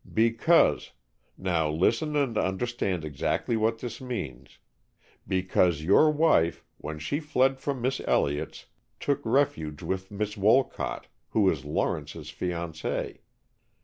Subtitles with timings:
[0.15, 0.93] "Because
[1.37, 4.57] now listen and understand exactly what this means,
[5.27, 8.65] because your wife, when she fled from Miss Elliott's,
[8.99, 13.19] took refuge with Miss Wolcott, who is Lawrence's fiancée.